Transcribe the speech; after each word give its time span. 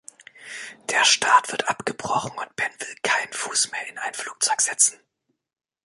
Der 0.89 1.05
Start 1.05 1.51
wird 1.51 1.69
abgebrochen 1.69 2.31
und 2.35 2.55
Ben 2.55 2.71
will 2.79 2.95
keinen 3.03 3.31
Fuß 3.33 3.69
mehr 3.71 3.87
in 3.87 3.99
ein 3.99 4.15
Flugzeug 4.15 4.59
setzen. 4.59 4.99